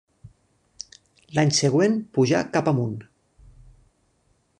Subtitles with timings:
[1.39, 2.97] L'any següent pujar cap amunt.